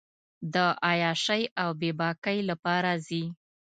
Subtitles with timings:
[0.53, 0.55] د
[0.87, 3.23] عیاشۍ اوبېباکۍ لپاره ځي.